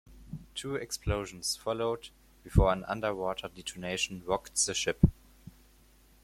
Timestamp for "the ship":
4.65-5.05